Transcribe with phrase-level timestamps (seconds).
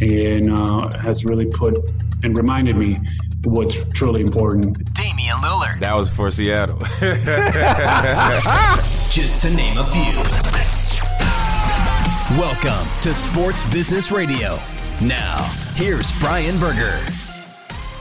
[0.00, 1.76] and uh, has really put
[2.22, 2.94] and reminded me
[3.44, 4.92] what's truly important.
[4.94, 5.80] Damian Lillard.
[5.80, 6.78] That was for Seattle.
[9.10, 10.12] Just to name a few.
[12.38, 14.58] Welcome to Sports Business Radio.
[15.02, 15.42] Now,
[15.74, 16.98] here's Brian Berger.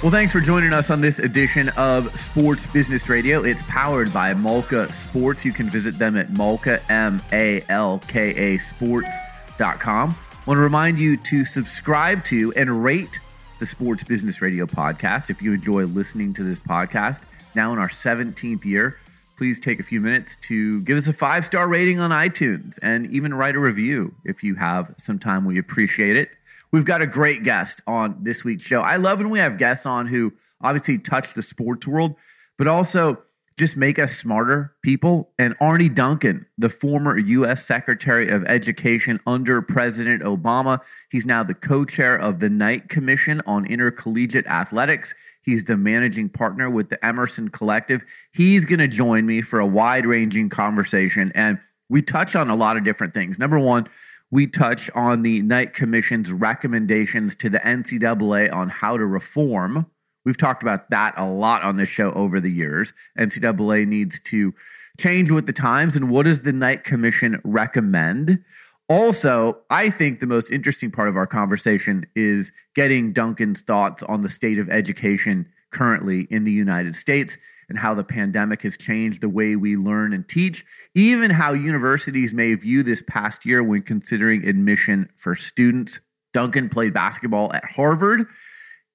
[0.03, 3.43] Well, thanks for joining us on this edition of Sports Business Radio.
[3.43, 5.43] It's powered by Malka Sports.
[5.43, 10.15] You can visit them at Malka, M A L K A Sports.com.
[10.47, 13.19] want to remind you to subscribe to and rate
[13.59, 15.29] the Sports Business Radio podcast.
[15.29, 17.19] If you enjoy listening to this podcast,
[17.53, 18.97] now in our 17th year,
[19.37, 23.07] please take a few minutes to give us a five star rating on iTunes and
[23.07, 25.43] even write a review if you have some time.
[25.43, 26.29] We appreciate it.
[26.71, 28.79] We've got a great guest on this week's show.
[28.79, 30.31] I love when we have guests on who
[30.61, 32.15] obviously touch the sports world,
[32.55, 33.21] but also
[33.57, 35.31] just make us smarter people.
[35.39, 37.65] And Arne Duncan, the former U.S.
[37.65, 43.41] Secretary of Education under President Obama, he's now the co chair of the Knight Commission
[43.47, 45.13] on Intercollegiate Athletics.
[45.41, 48.03] He's the managing partner with the Emerson Collective.
[48.33, 51.31] He's going to join me for a wide ranging conversation.
[51.33, 51.59] And
[51.89, 53.39] we touch on a lot of different things.
[53.39, 53.87] Number one,
[54.29, 59.89] we touch on the Knight Commission's recommendations to the NCAA on how to reform.
[60.27, 62.91] We've talked about that a lot on this show over the years.
[63.17, 64.53] NCAA needs to
[64.99, 65.95] change with the times.
[65.95, 68.43] And what does the Knight Commission recommend?
[68.89, 74.21] Also, I think the most interesting part of our conversation is getting Duncan's thoughts on
[74.21, 77.37] the state of education currently in the United States
[77.69, 82.33] and how the pandemic has changed the way we learn and teach, even how universities
[82.33, 86.01] may view this past year when considering admission for students.
[86.33, 88.27] Duncan played basketball at Harvard.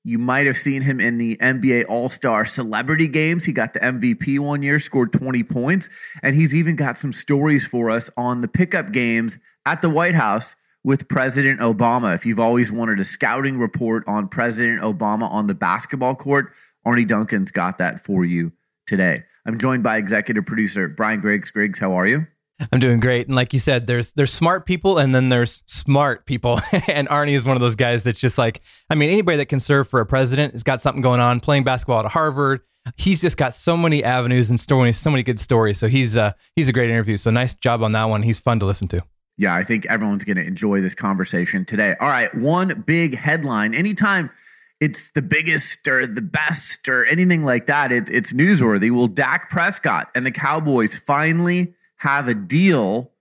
[0.04, 3.44] You might have seen him in the NBA All Star Celebrity Games.
[3.44, 5.88] He got the MVP one year, scored 20 points,
[6.22, 10.16] and he's even got some stories for us on the pickup games at the White
[10.16, 12.16] House with President Obama.
[12.16, 16.52] If you've always wanted a scouting report on President Obama on the basketball court,
[16.84, 18.50] Arne Duncan's got that for you
[18.88, 19.22] today.
[19.46, 21.52] I'm joined by executive producer Brian Griggs.
[21.52, 22.26] Griggs, how are you?
[22.70, 23.26] I'm doing great.
[23.26, 26.60] And like you said, there's there's smart people and then there's smart people.
[26.88, 29.60] and Arne is one of those guys that's just like, I mean, anybody that can
[29.60, 32.60] serve for a president has got something going on, playing basketball at Harvard.
[32.96, 35.78] He's just got so many avenues and stories, so many good stories.
[35.78, 37.16] So he's uh he's a great interview.
[37.16, 38.22] So nice job on that one.
[38.22, 39.02] He's fun to listen to.
[39.38, 41.96] Yeah, I think everyone's going to enjoy this conversation today.
[42.00, 43.74] All right, one big headline.
[43.74, 44.30] Anytime
[44.80, 48.90] it's the biggest or the best or anything like that, it, it's newsworthy.
[48.90, 51.72] Well, Dak Prescott and the Cowboys finally
[52.02, 53.12] have a deal.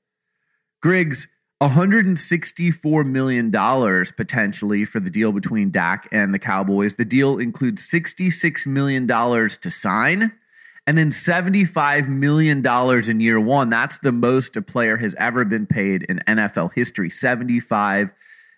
[0.82, 1.28] Griggs,
[1.62, 6.96] $164 million potentially for the deal between Dak and the Cowboys.
[6.96, 10.32] The deal includes $66 million to sign
[10.88, 12.66] and then $75 million
[13.08, 13.70] in year one.
[13.70, 18.12] That's the most a player has ever been paid in NFL history $75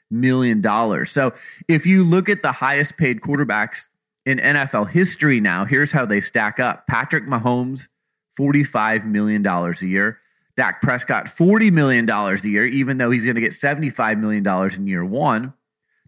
[0.09, 1.05] million.
[1.05, 1.33] So
[1.67, 3.87] if you look at the highest paid quarterbacks
[4.25, 7.89] in NFL history now, here's how they stack up Patrick Mahomes,
[8.39, 10.19] $45 million a year.
[10.55, 14.87] Dak Prescott, $40 million a year, even though he's going to get $75 million in
[14.87, 15.53] year one.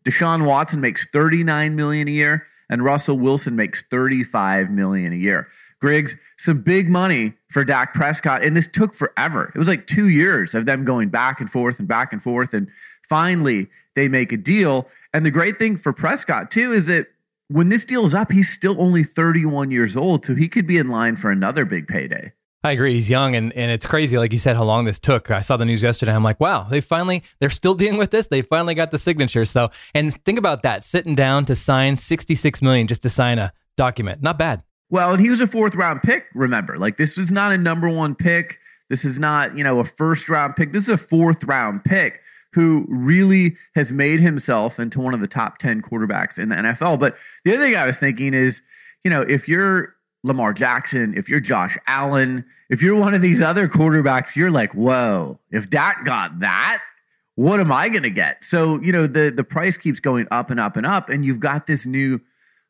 [0.04, 5.48] Deshaun Watson makes 39 million a year, and Russell Wilson makes 35 million a year.
[5.82, 9.52] Griggs, some big money for Dak Prescott, and this took forever.
[9.54, 12.54] It was like two years of them going back and forth and back and forth,
[12.54, 12.70] and
[13.08, 14.88] finally they make a deal.
[15.14, 17.08] And the great thing for Prescott, too, is that
[17.48, 20.88] when this deal's up, he's still only 31 years old, so he could be in
[20.88, 22.34] line for another big payday.
[22.64, 22.96] I agree.
[22.96, 25.30] He's young and, and it's crazy, like you said, how long this took.
[25.30, 26.14] I saw the news yesterday.
[26.14, 28.26] I'm like, wow, they finally, they're still dealing with this.
[28.26, 29.46] They finally got the signature.
[29.46, 33.54] So, and think about that sitting down to sign 66 million just to sign a
[33.78, 34.24] document.
[34.24, 34.64] Not bad.
[34.90, 36.76] Well, and he was a fourth round pick, remember.
[36.80, 38.58] Like, this was not a number one pick.
[38.90, 40.72] This is not, you know, a first round pick.
[40.72, 42.20] This is a fourth round pick
[42.56, 46.98] who really has made himself into one of the top 10 quarterbacks in the NFL.
[46.98, 48.62] But the other thing I was thinking is,
[49.04, 49.94] you know, if you're
[50.24, 54.74] Lamar Jackson, if you're Josh Allen, if you're one of these other quarterbacks, you're like,
[54.74, 56.82] whoa, if Dak got that,
[57.36, 58.42] what am I going to get?
[58.46, 61.10] So, you know, the, the price keeps going up and up and up.
[61.10, 62.22] And you've got this new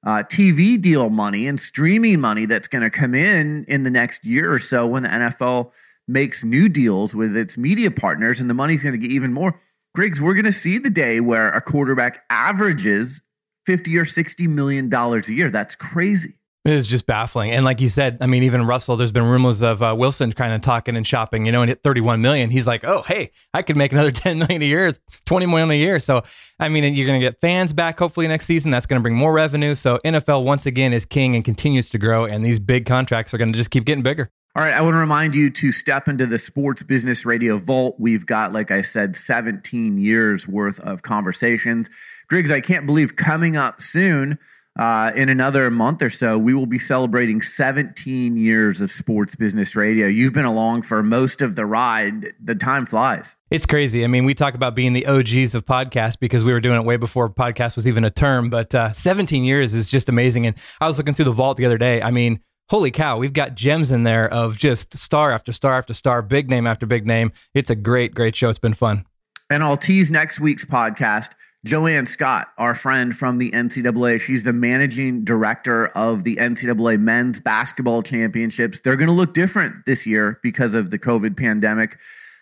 [0.03, 4.25] uh, TV deal money and streaming money that's going to come in in the next
[4.25, 5.71] year or so when the NFL
[6.07, 9.59] makes new deals with its media partners and the money's going to get even more.
[9.95, 13.21] Griggs, we're going to see the day where a quarterback averages
[13.65, 15.49] 50 or 60 million dollars a year.
[15.49, 16.35] That's crazy.
[16.65, 17.51] It is just baffling.
[17.51, 20.51] And like you said, I mean, even Russell, there's been rumors of uh, Wilson kind
[20.51, 22.49] of talking and shopping, you know, and hit 31 million.
[22.49, 24.91] He's like, oh, hey, I could make another 10 million a year,
[25.25, 25.99] 20 million a year.
[25.99, 26.23] So,
[26.59, 28.71] I mean, you're going to get fans back hopefully next season.
[28.71, 29.75] That's going to bring more revenue.
[29.75, 32.25] So, NFL once again is king and continues to grow.
[32.25, 34.31] And these big contracts are going to just keep getting bigger.
[34.57, 37.97] All right, I want to remind you to step into the Sports Business Radio Vault.
[37.99, 41.89] We've got, like I said, 17 years worth of conversations.
[42.29, 44.39] Griggs, I can't believe coming up soon,
[44.77, 49.73] uh, in another month or so, we will be celebrating 17 years of Sports Business
[49.73, 50.07] Radio.
[50.07, 52.33] You've been along for most of the ride.
[52.43, 53.37] The time flies.
[53.49, 54.03] It's crazy.
[54.03, 56.85] I mean, we talk about being the OGs of podcasts because we were doing it
[56.85, 60.45] way before podcast was even a term, but uh, 17 years is just amazing.
[60.45, 62.01] And I was looking through the vault the other day.
[62.01, 65.93] I mean, holy cow, we've got gems in there of just star after star after
[65.93, 67.31] star, big name after big name.
[67.53, 68.49] It's a great, great show.
[68.49, 69.05] It's been fun.
[69.49, 71.31] And I'll tease next week's podcast.
[71.65, 77.39] Joanne Scott, our friend from the NCAA, she's the managing director of the NCAA men's
[77.39, 78.81] basketball championships.
[78.81, 81.97] They're going to look different this year because of the COVID pandemic.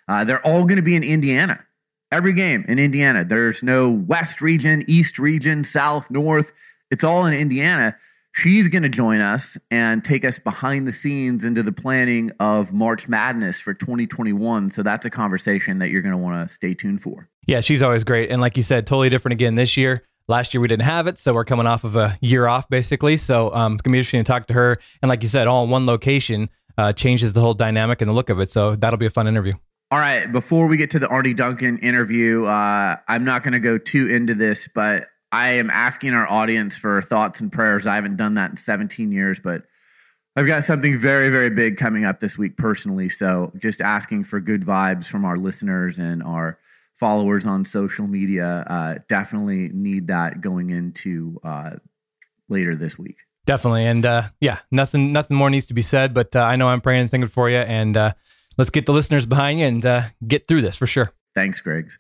[0.10, 1.66] Uh, they're all going to be in Indiana.
[2.12, 3.24] Every game in Indiana.
[3.24, 6.52] There's no West region, East region, South, North.
[6.92, 7.96] It's all in Indiana.
[8.36, 12.74] She's going to join us and take us behind the scenes into the planning of
[12.74, 14.72] March Madness for 2021.
[14.72, 17.30] So that's a conversation that you're going to want to stay tuned for.
[17.46, 18.32] Yeah, she's always great.
[18.32, 20.04] And like you said, totally different again this year.
[20.28, 23.18] Last year we didn't have it, so we're coming off of a year off basically.
[23.18, 24.78] So um, gonna be interesting to talk to her.
[25.02, 28.14] And like you said, all in one location uh, changes the whole dynamic and the
[28.14, 28.50] look of it.
[28.50, 29.54] So that'll be a fun interview.
[29.92, 33.60] All right, before we get to the Arne Duncan interview, uh, I'm not going to
[33.60, 37.88] go too into this, but I am asking our audience for thoughts and prayers.
[37.88, 39.64] I haven't done that in 17 years, but
[40.36, 43.10] I've got something very, very big coming up this week personally.
[43.10, 46.60] So just asking for good vibes from our listeners and our
[46.94, 48.64] followers on social media.
[48.68, 51.72] Uh, definitely need that going into uh,
[52.48, 53.18] later this week.
[53.48, 56.14] Definitely, and uh, yeah, nothing, nothing more needs to be said.
[56.14, 58.14] But uh, I know I'm praying and thinking for you, and uh,
[58.56, 61.12] let's get the listeners behind you and uh, get through this for sure.
[61.36, 61.98] Thanks, Griggs.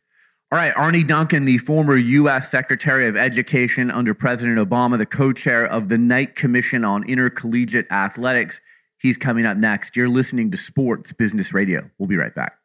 [0.53, 2.51] All right, Arne Duncan, the former U.S.
[2.51, 7.87] Secretary of Education under President Obama, the co chair of the Knight Commission on Intercollegiate
[7.91, 8.61] Athletics.
[8.99, 9.97] He's coming up next.
[9.97, 11.89] You're listening to Sports Business Radio.
[11.97, 12.59] We'll be right back.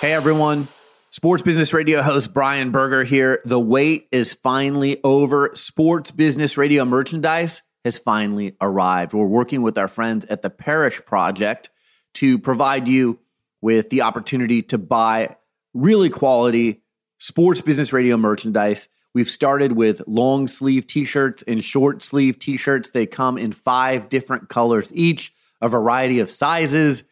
[0.00, 0.66] Hey, everyone.
[1.10, 3.40] Sports Business Radio host Brian Berger here.
[3.44, 5.52] The wait is finally over.
[5.54, 9.14] Sports Business Radio merchandise has finally arrived.
[9.14, 11.70] We're working with our friends at the Parish Project
[12.14, 13.18] to provide you
[13.60, 15.36] with the opportunity to buy
[15.74, 16.82] really quality
[17.18, 18.88] sports business radio merchandise.
[19.14, 22.90] We've started with long sleeve t shirts and short sleeve t shirts.
[22.90, 27.04] They come in five different colors each, a variety of sizes.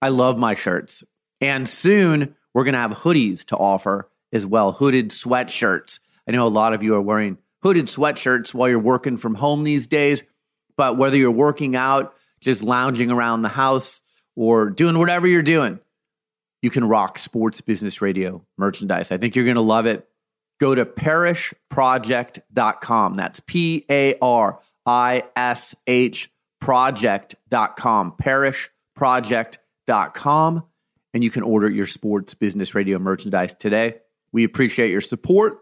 [0.00, 1.04] I love my shirts.
[1.40, 5.98] And soon we're going to have hoodies to offer as well hooded sweatshirts.
[6.28, 9.64] I know a lot of you are wearing hooded sweatshirts while you're working from home
[9.64, 10.22] these days,
[10.76, 14.02] but whether you're working out, just lounging around the house,
[14.36, 15.80] or doing whatever you're doing,
[16.62, 19.12] you can rock Sports Business Radio merchandise.
[19.12, 20.08] I think you're going to love it.
[20.60, 23.14] Go to parishproject.com.
[23.14, 28.14] That's P A R I S H project.com.
[28.22, 30.64] Parishproject.com.
[31.14, 33.96] And you can order your Sports Business Radio merchandise today.
[34.32, 35.58] We appreciate your support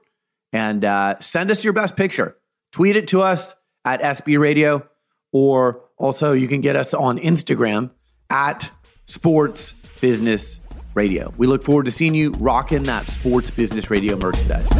[0.52, 2.36] and uh, send us your best picture.
[2.72, 4.88] Tweet it to us at SB Radio,
[5.32, 7.90] or also you can get us on Instagram
[8.30, 8.70] at
[9.06, 10.60] Sports Business
[10.94, 11.32] Radio.
[11.36, 14.70] We look forward to seeing you rocking that Sports Business Radio merchandise.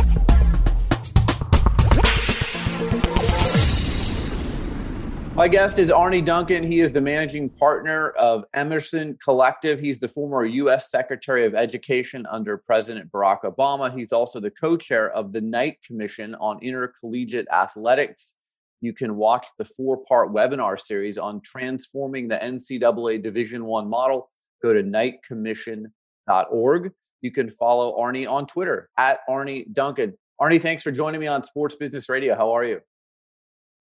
[5.41, 6.71] My guest is Arne Duncan.
[6.71, 9.81] He is the managing partner of Emerson Collective.
[9.81, 10.91] He's the former U.S.
[10.91, 13.97] Secretary of Education under President Barack Obama.
[13.97, 18.35] He's also the co chair of the Knight Commission on Intercollegiate Athletics
[18.81, 24.31] you can watch the four-part webinar series on transforming the NCAA Division One model.
[24.63, 26.93] Go to knightcommission.org.
[27.23, 30.15] You can follow Arne on Twitter at Arne Duncan.
[30.39, 32.35] Arne, thanks for joining me on Sports Business Radio.
[32.35, 32.81] How are you?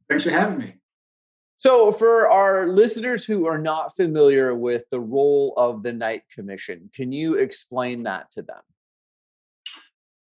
[0.10, 0.76] Thanks for having me.
[1.58, 6.90] So, for our listeners who are not familiar with the role of the Knight Commission,
[6.94, 8.62] can you explain that to them?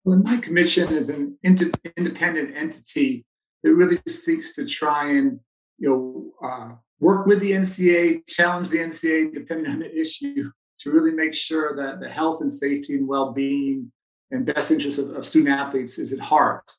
[0.03, 3.26] Well, the Knight Commission is an independent entity
[3.63, 5.39] that really seeks to try and
[5.77, 10.91] you know uh, work with the NCAA, challenge the NCAA depending on the issue, to
[10.91, 13.91] really make sure that the health and safety and well-being
[14.31, 16.69] and best interest of, of student athletes is at heart.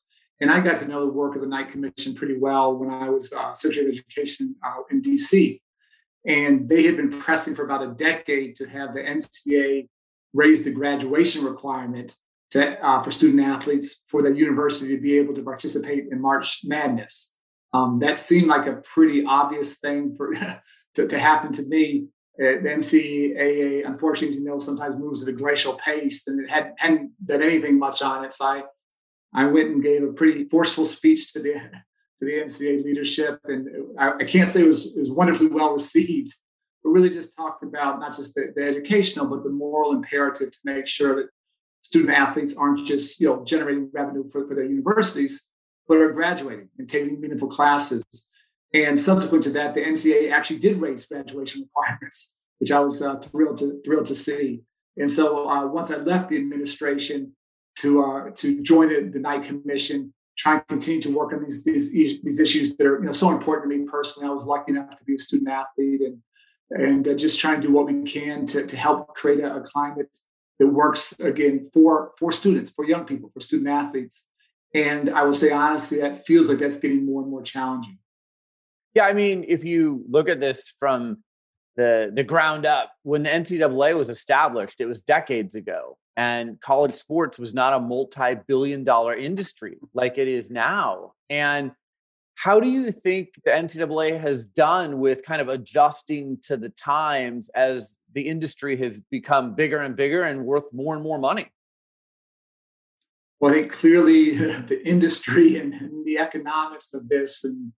[0.41, 3.09] And I got to know the work of the Knight Commission pretty well when I
[3.09, 5.59] was uh, Secretary of Education uh, in DC.
[6.25, 9.87] And they had been pressing for about a decade to have the NCAA
[10.33, 12.15] raise the graduation requirement
[12.51, 16.61] to, uh, for student athletes for the university to be able to participate in March
[16.63, 17.35] Madness.
[17.73, 20.33] Um, that seemed like a pretty obvious thing for
[20.95, 22.07] to, to happen to me.
[22.39, 26.49] Uh, the NCAA, unfortunately, as you know, sometimes moves at a glacial pace, and it
[26.49, 28.33] had, hadn't done anything much on it.
[28.33, 28.63] So I
[29.33, 31.53] I went and gave a pretty forceful speech to the
[32.19, 35.71] to the NCAA leadership, and I, I can't say it was, it was wonderfully well
[35.71, 36.35] received,
[36.83, 40.57] but really just talked about not just the, the educational, but the moral imperative to
[40.65, 41.29] make sure that
[41.81, 45.47] student athletes aren't just you know generating revenue for, for their universities,
[45.87, 48.03] but are graduating and taking meaningful classes.
[48.73, 53.17] And subsequent to that, the NCAA actually did raise graduation requirements, which I was uh,
[53.17, 54.61] thrilled to thrilled to see.
[54.97, 57.33] And so uh, once I left the administration,
[57.79, 61.63] to uh, to join the, the Knight Commission, try and continue to work on these
[61.63, 64.29] these these issues that are you know so important to me personally.
[64.29, 66.17] I was lucky enough to be a student athlete and
[66.71, 69.61] and uh, just trying to do what we can to to help create a, a
[69.61, 70.15] climate
[70.59, 74.27] that works again for for students, for young people, for student athletes.
[74.75, 77.97] And I will say honestly, that feels like that's getting more and more challenging.
[78.93, 81.23] Yeah, I mean, if you look at this from
[81.75, 86.95] the the ground up, when the NCAA was established, it was decades ago and college
[86.95, 91.71] sports was not a multi-billion dollar industry like it is now and
[92.35, 97.49] how do you think the ncaa has done with kind of adjusting to the times
[97.55, 101.51] as the industry has become bigger and bigger and worth more and more money
[103.39, 104.31] well i think clearly
[104.71, 107.71] the industry and the economics of this and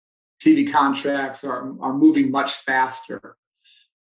[0.43, 3.35] tv contracts are, are moving much faster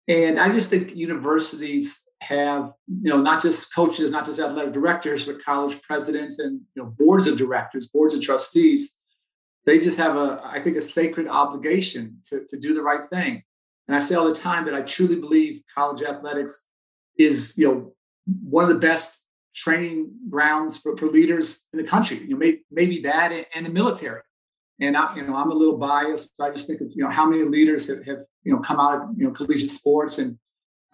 [0.07, 5.25] and i just think universities have you know not just coaches, not just athletic directors,
[5.25, 8.95] but college presidents and you know boards of directors, boards of trustees.
[9.65, 13.43] They just have a, I think, a sacred obligation to, to do the right thing.
[13.87, 16.67] And I say all the time that I truly believe college athletics
[17.17, 17.93] is, you know,
[18.43, 22.19] one of the best training grounds for, for leaders in the country.
[22.19, 24.21] You know, maybe, that and the military.
[24.81, 26.39] And I, you know, I'm a little biased.
[26.41, 28.95] I just think of you know how many leaders have, have you know come out
[28.95, 30.37] of you know collegiate sports and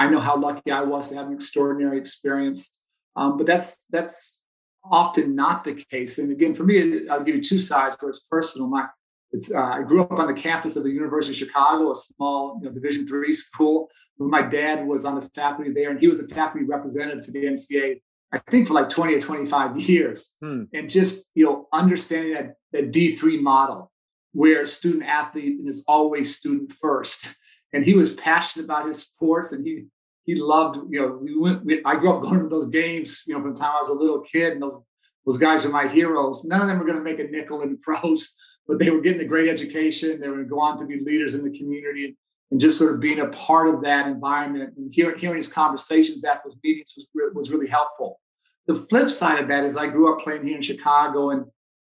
[0.01, 2.71] I know how lucky I was to have an extraordinary experience.
[3.15, 4.43] Um, but that's that's
[4.83, 6.17] often not the case.
[6.17, 8.67] And again, for me, I'll give you two sides where it's personal.
[8.67, 8.88] My
[9.31, 12.59] it's uh, I grew up on the campus of the University of Chicago, a small
[12.61, 13.89] you know, Division three school.
[14.17, 17.45] My dad was on the faculty there, and he was a faculty representative to the
[17.45, 18.01] NCAA.
[18.33, 20.63] I think for like 20 or 25 years, hmm.
[20.73, 23.91] and just you know understanding that that D3 model
[24.33, 27.27] where student athlete is always student first
[27.73, 29.85] and he was passionate about his sports and he
[30.25, 33.33] he loved you know we went we, i grew up going to those games you
[33.33, 34.79] know from the time i was a little kid and those
[35.25, 37.71] those guys are my heroes none of them were going to make a nickel in
[37.71, 38.35] the pros
[38.71, 40.99] but they were getting a great education they were going to go on to be
[40.99, 42.15] leaders in the community and,
[42.59, 46.49] just sort of being a part of that environment and hearing, hearing his conversations after
[46.49, 48.19] those meetings was, was really helpful
[48.67, 51.45] the flip side of that is i grew up playing here in chicago and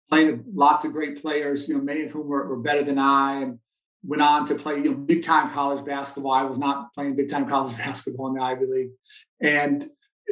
[0.08, 2.98] playing with lots of great players you know many of whom were, were better than
[2.98, 3.58] i and
[4.04, 6.32] went on to play you know, big time college basketball.
[6.32, 8.90] I was not playing big time college basketball in the Ivy League,
[9.40, 9.82] and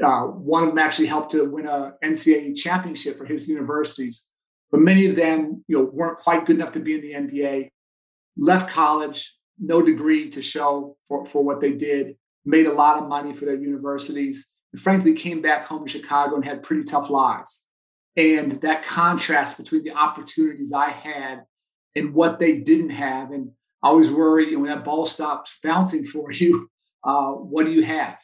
[0.05, 4.32] uh, one of them actually helped to win a NCAA championship for his universities.
[4.73, 7.69] But many of them, you know, weren't quite good enough to be in the NBA.
[8.39, 12.17] Left college, no degree to show for, for what they did.
[12.47, 16.35] Made a lot of money for their universities, and frankly, came back home to Chicago
[16.35, 17.67] and had pretty tough lives.
[18.17, 21.43] And that contrast between the opportunities I had
[21.95, 23.51] and what they didn't have, and
[23.83, 26.69] I always worry you know, when that ball stops bouncing for you,
[27.05, 28.19] uh, what do you have?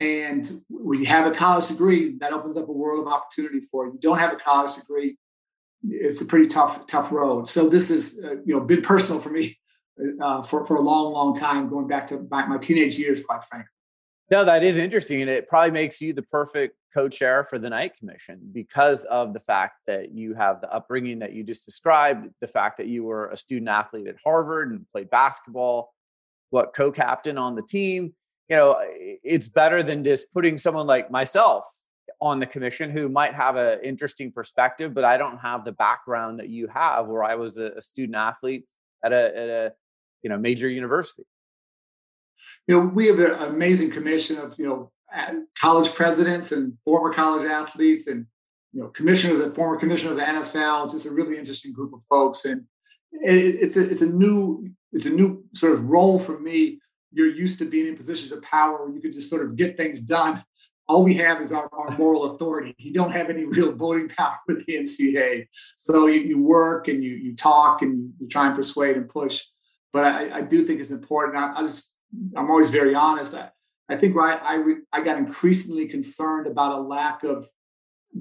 [0.00, 3.86] And when you have a college degree, that opens up a world of opportunity for
[3.86, 3.92] you.
[3.92, 5.16] You don't have a college degree,
[5.88, 7.48] it's a pretty tough, tough road.
[7.48, 9.58] So this is, uh, you know, been personal for me
[10.20, 13.44] uh, for for a long, long time, going back to my, my teenage years, quite
[13.44, 13.68] frankly.
[14.30, 17.96] No, that is interesting, and it probably makes you the perfect co-chair for the Knight
[17.98, 22.46] Commission because of the fact that you have the upbringing that you just described, the
[22.46, 25.92] fact that you were a student athlete at Harvard and played basketball,
[26.50, 28.14] what co-captain on the team.
[28.48, 31.66] You know, it's better than just putting someone like myself
[32.20, 36.38] on the commission who might have an interesting perspective, but I don't have the background
[36.38, 38.64] that you have, where I was a, student athlete
[39.04, 39.72] at a, at a
[40.22, 41.24] you know major university.
[42.66, 44.90] You know, we have an amazing commission of you know
[45.60, 48.26] college presidents and former college athletes and
[48.72, 50.84] you know commissioner the former commissioner of the NFL.
[50.84, 52.64] It's just a really interesting group of folks, and
[53.12, 56.80] it, it's a it's a new it's a new sort of role for me.
[57.12, 59.76] You're used to being in positions of power where you could just sort of get
[59.76, 60.42] things done.
[60.86, 62.74] All we have is our, our moral authority.
[62.78, 65.46] You don't have any real voting power with the NCAA.
[65.76, 69.44] So you, you work and you you talk and you try and persuade and push.
[69.92, 71.36] But I, I do think it's important.
[71.36, 71.98] I, I just
[72.36, 73.34] I'm always very honest.
[73.34, 73.50] I,
[73.88, 74.62] I think right I
[74.92, 77.46] I got increasingly concerned about a lack of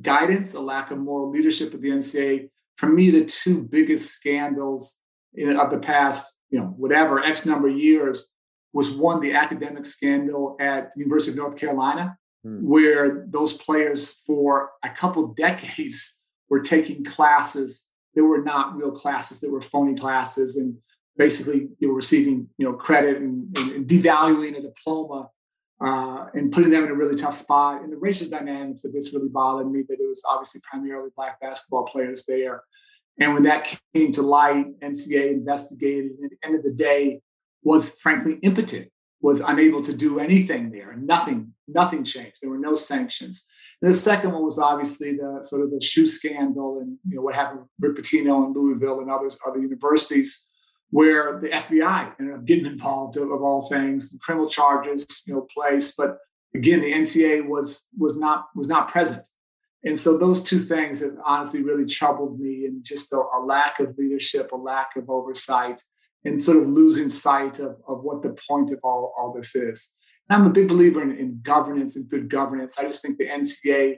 [0.02, 2.50] guidance, a lack of moral leadership at the NCAA.
[2.78, 5.00] For me, the two biggest scandals
[5.36, 8.30] in, of the past, you know, whatever X number of years,
[8.74, 12.60] was one the academic scandal at the University of North Carolina, hmm.
[12.60, 16.20] where those players for a couple decades
[16.50, 20.78] were taking classes that were not real classes, that were phony classes, and
[21.18, 25.30] basically you were receiving you know credit and, and devaluing a diploma
[25.84, 27.82] uh, and putting them in a really tough spot.
[27.82, 31.40] And the racial dynamics of this really bothered me, but it was obviously primarily black
[31.42, 32.64] basketball players there.
[33.20, 36.12] And when that came to light, NCAA investigated.
[36.12, 37.22] And at the end of the day,
[37.64, 38.90] was frankly impotent,
[39.24, 40.96] was unable to do anything there.
[40.98, 42.40] Nothing, nothing changed.
[42.42, 43.48] There were no sanctions.
[43.82, 47.22] And the second one was obviously the sort of the shoe scandal and you know
[47.22, 50.46] what happened with Rick Pitino and Louisville and others, other universities
[50.92, 55.48] where the FBI ended up getting involved of, of all things, criminal charges, you know,
[55.52, 55.98] placed.
[55.98, 56.18] But
[56.54, 59.28] again, the NCAA was was not was not present,
[59.84, 63.80] and so those two things have honestly really troubled me, and just a, a lack
[63.80, 65.82] of leadership, a lack of oversight,
[66.26, 69.98] and sort of losing sight of, of what the point of all, all this is.
[70.30, 72.78] And I'm a big believer in, in governance and good governance.
[72.80, 73.98] I just think the NCAA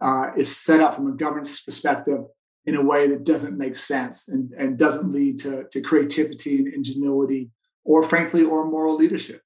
[0.00, 2.20] uh, is set up from a governance perspective
[2.66, 6.72] in a way that doesn't make sense and, and doesn't lead to, to creativity and
[6.72, 7.50] ingenuity
[7.84, 9.40] or frankly or moral leadership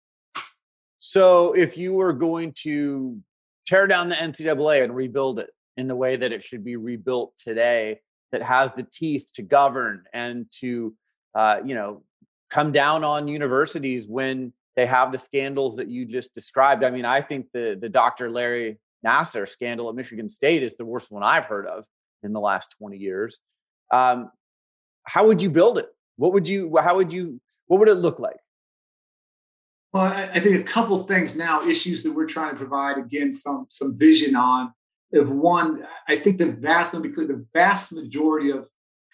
[0.98, 3.18] so if you were going to
[3.66, 7.32] tear down the ncaa and rebuild it in the way that it should be rebuilt
[7.38, 8.00] today
[8.32, 10.94] that has the teeth to govern and to
[11.34, 12.02] uh, you know
[12.50, 17.04] come down on universities when they have the scandals that you just described i mean
[17.04, 21.22] i think the the dr larry nassar scandal at michigan state is the worst one
[21.22, 21.84] i've heard of
[22.22, 23.40] in the last 20 years.
[23.90, 24.30] Um,
[25.04, 25.88] how would you build it?
[26.16, 28.36] What would you, how would you, what would it look like?
[29.92, 33.32] Well, I, I think a couple things now, issues that we're trying to provide again
[33.32, 34.72] some some vision on.
[35.10, 38.68] If one, I think the vast, let me clear, the vast majority of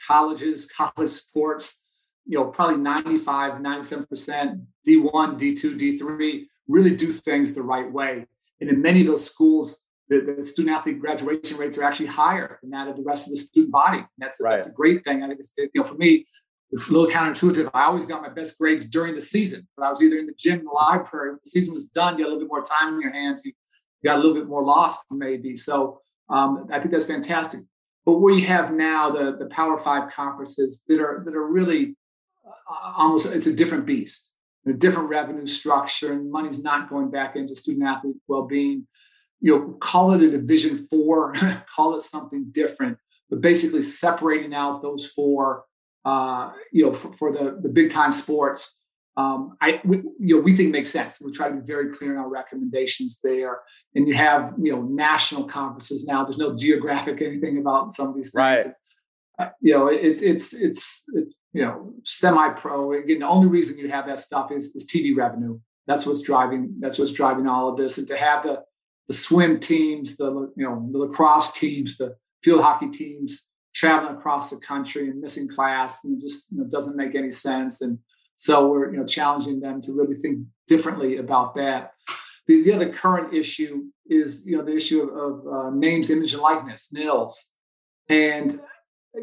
[0.06, 1.85] colleges, college sports,
[2.26, 8.26] you know, probably 95, 97%, D1, D2, D3, really do things the right way.
[8.60, 12.58] And in many of those schools, the, the, student athlete graduation rates are actually higher
[12.62, 13.98] than that of the rest of the student body.
[13.98, 14.56] And that's, right.
[14.56, 15.22] that's a great thing.
[15.22, 16.26] I think it's, you know, for me,
[16.70, 17.70] it's a little counterintuitive.
[17.74, 20.34] I always got my best grades during the season, but I was either in the
[20.36, 21.30] gym, in the library.
[21.30, 23.42] When the season was done, you had a little bit more time in your hands.
[23.44, 23.52] You
[24.04, 25.56] got a little bit more lost, maybe.
[25.56, 27.60] So um, I think that's fantastic.
[28.04, 31.96] But what you have now, the the Power Five conferences that are that are really
[32.68, 37.54] almost it's a different beast, a different revenue structure, and money's not going back into
[37.54, 38.86] student athlete well being
[39.40, 41.34] you know, call it a division four,
[41.74, 42.98] call it something different,
[43.30, 45.64] but basically separating out those four,
[46.04, 48.78] uh, you know, for, for, the, the big time sports.
[49.16, 51.20] Um, I, we, you know, we think makes sense.
[51.20, 53.60] We try to be very clear in our recommendations there.
[53.94, 56.22] And you have, you know, national conferences now.
[56.22, 58.64] There's no geographic anything about some of these things.
[58.64, 58.74] Right.
[59.38, 62.92] Uh, you know, it's it's it's it's you know semi-pro.
[62.92, 65.58] Again, the only reason you have that stuff is is TV revenue.
[65.86, 66.74] That's what's driving.
[66.80, 67.98] That's what's driving all of this.
[67.98, 68.62] And to have the
[69.08, 74.50] the swim teams, the you know the lacrosse teams, the field hockey teams traveling across
[74.50, 77.82] the country and missing class, and just you know, doesn't make any sense.
[77.82, 77.98] And
[78.36, 81.92] so we're you know challenging them to really think differently about that.
[82.46, 86.32] The, the other current issue is you know the issue of, of uh, names, image,
[86.32, 87.54] and likeness, NILS,
[88.08, 88.60] and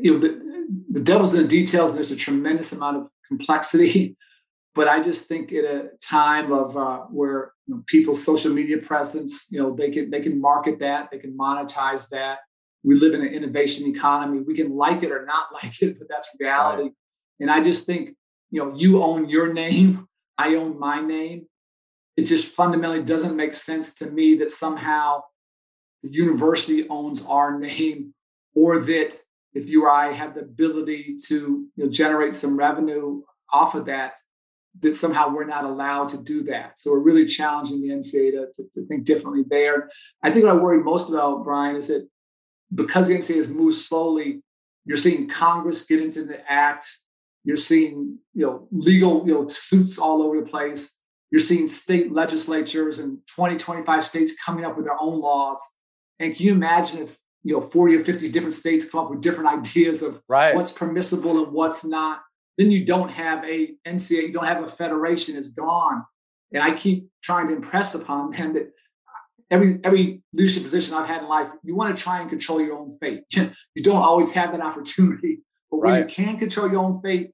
[0.01, 1.91] you know the, the devil's in the details.
[1.91, 4.17] And there's a tremendous amount of complexity
[4.75, 8.77] but I just think at a time of uh, where you know, people's social media
[8.77, 12.39] presence, you know, they can they can market that, they can monetize that.
[12.83, 14.43] We live in an innovation economy.
[14.45, 16.83] We can like it or not like it, but that's reality.
[16.83, 16.91] Right.
[17.39, 18.15] And I just think,
[18.51, 21.47] you know, you own your name, I own my name.
[22.17, 25.23] It just fundamentally doesn't make sense to me that somehow
[26.03, 28.13] the university owns our name,
[28.55, 29.19] or that
[29.53, 33.85] if you or I have the ability to you know, generate some revenue off of
[33.85, 34.19] that,
[34.79, 36.79] that somehow we're not allowed to do that.
[36.79, 39.89] So we're really challenging the NCAA to, to, to, think differently there.
[40.23, 42.07] I think what I worry most about, Brian, is that
[42.73, 44.41] because the NCAA has moved slowly,
[44.85, 46.85] you're seeing Congress get into the act
[47.43, 50.97] You're seeing, you know, legal, you know, suits all over the place.
[51.29, 55.61] You're seeing state legislatures and 20, 25 states coming up with their own laws.
[56.19, 59.21] And can you imagine if, you know, 40 or 50 different states come up with
[59.21, 60.55] different ideas of right.
[60.55, 62.21] what's permissible and what's not?
[62.57, 66.03] Then you don't have a NCAA, you don't have a federation, it's gone.
[66.53, 68.71] And I keep trying to impress upon them that
[69.49, 72.77] every every leadership position I've had in life, you want to try and control your
[72.77, 73.23] own fate.
[73.31, 75.41] you don't always have that opportunity.
[75.71, 75.99] But when right.
[76.07, 77.31] you can control your own fate,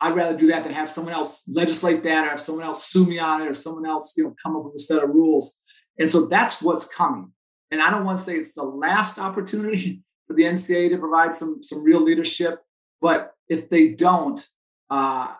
[0.00, 3.06] I'd rather do that than have someone else legislate that or have someone else sue
[3.06, 5.60] me on it or someone else, you know, come up with a set of rules.
[5.96, 7.30] And so that's what's coming.
[7.70, 11.34] And I don't want to say it's the last opportunity for the NCAA to provide
[11.34, 12.60] some some real leadership,
[13.00, 14.44] but if they don't,
[14.90, 15.32] uh,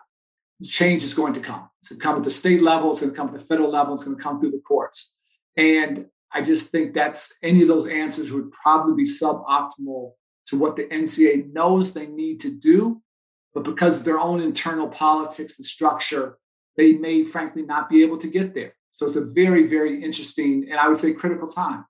[0.65, 1.69] change is going to come.
[1.81, 2.91] It's going to come at the state level.
[2.91, 3.93] It's going to come at the federal level.
[3.93, 5.17] It's going to come through the courts.
[5.55, 10.11] And I just think that's any of those answers would probably be suboptimal
[10.47, 13.01] to what the NCAA knows they need to do.
[13.53, 16.37] But because of their own internal politics and structure,
[16.75, 18.73] they may frankly not be able to get there.
[18.91, 21.85] So it's a very, very interesting and I would say critical time.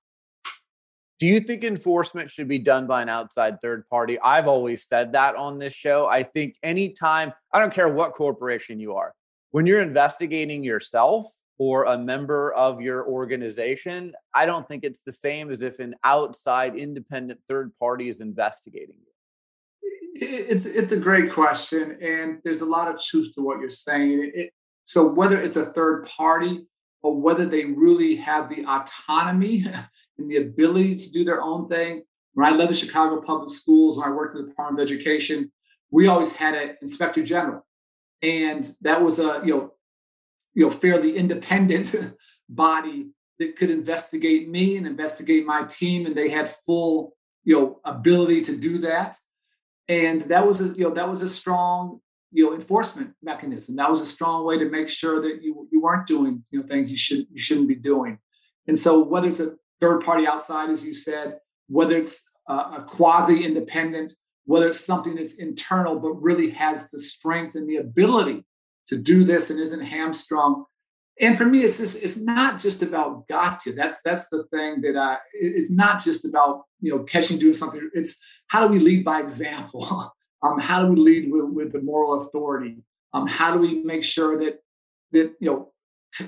[1.20, 4.20] Do you think enforcement should be done by an outside third party?
[4.20, 6.06] I've always said that on this show.
[6.08, 9.14] I think anytime, I don't care what corporation you are,
[9.50, 11.26] when you're investigating yourself
[11.58, 15.96] or a member of your organization, I don't think it's the same as if an
[16.04, 19.04] outside independent third party is investigating you.
[20.20, 24.32] It's it's a great question, and there's a lot of truth to what you're saying.
[24.34, 24.52] It,
[24.86, 26.66] so whether it's a third party
[27.04, 29.66] or whether they really have the autonomy
[30.18, 32.04] and the ability to do their own thing.
[32.34, 35.52] When I led the Chicago Public Schools, when I worked in the Department of Education,
[35.90, 37.66] we always had an inspector general,
[38.22, 39.74] and that was a you know
[40.54, 41.96] you know fairly independent
[42.50, 43.08] body
[43.40, 48.42] that could investigate me and investigate my team, and they had full you know ability
[48.42, 49.16] to do that.
[49.88, 53.76] And that was a you know that was a strong you know enforcement mechanism.
[53.76, 56.66] That was a strong way to make sure that you you weren't doing you know
[56.68, 58.20] things you should you shouldn't be doing.
[58.68, 62.86] And so whether it's a third party outside, as you said, whether it's a, a
[62.88, 64.14] quasi independent,
[64.46, 68.46] whether it's something that's internal but really has the strength and the ability
[68.88, 70.66] to do this and isn't hamstrung.
[71.20, 73.74] And for me, it's just, it's not just about gotcha.
[73.74, 77.90] That's that's the thing that I it's not just about you know catching doing something.
[77.94, 80.14] It's how do we lead by example?
[80.44, 82.78] Um, how do we lead with, with the moral authority?
[83.14, 84.60] Um, how do we make sure that
[85.12, 85.74] that you know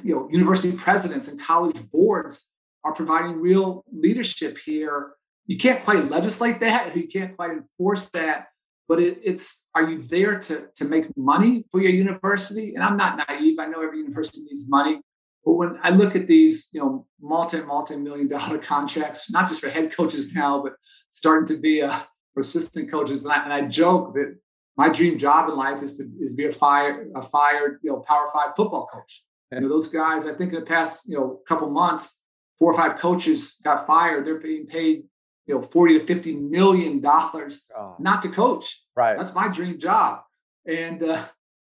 [0.03, 2.47] you know university presidents and college boards
[2.83, 5.13] are providing real leadership here?
[5.45, 8.47] You can't quite legislate that, you can't quite enforce that,
[8.87, 12.75] but it, it's are you there to to make money for your university?
[12.75, 13.59] And I'm not naive.
[13.59, 15.01] I know every university needs money,
[15.45, 19.61] but when I look at these, you know, multi multi million dollar contracts, not just
[19.61, 20.73] for head coaches now, but
[21.09, 22.07] starting to be a
[22.39, 23.25] assistant coaches.
[23.25, 24.37] And I, and I joke that
[24.77, 27.99] my dream job in life is to is be a fired a fired you know
[27.99, 29.23] Power Five football coach.
[29.51, 30.25] You know those guys.
[30.25, 32.21] I think in the past you know couple months,
[32.57, 34.25] four or five coaches got fired.
[34.25, 35.03] They're being paid
[35.47, 37.95] you know 40 to 50 million dollars oh.
[37.99, 38.83] not to coach.
[38.95, 39.17] Right.
[39.17, 40.21] That's my dream job.
[40.65, 41.25] And uh,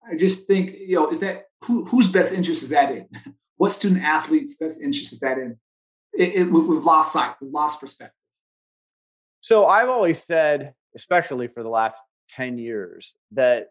[0.10, 3.08] I just think you know is that who, whose best interest is that in?
[3.58, 5.58] what student athlete's best interest is that in?
[6.13, 7.36] It, it, we've lost sight.
[7.39, 8.13] We've lost perspective.
[9.47, 13.69] So I've always said, especially for the last 10 years, that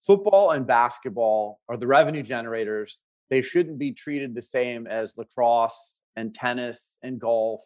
[0.00, 3.02] football and basketball are the revenue generators.
[3.28, 7.62] They shouldn't be treated the same as lacrosse and tennis and golf.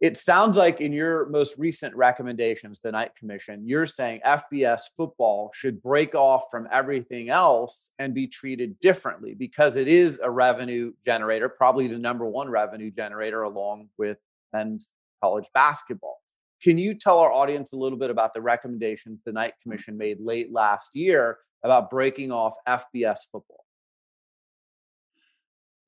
[0.00, 5.50] It sounds like in your most recent recommendations, the Knight Commission, you're saying FBS football
[5.52, 10.92] should break off from everything else and be treated differently because it is a revenue
[11.04, 14.18] generator, probably the number one revenue generator along with
[14.52, 16.21] men's college basketball.
[16.62, 19.62] Can you tell our audience a little bit about the recommendations the Knight mm.
[19.62, 23.64] Commission made late last year about breaking off FBS football?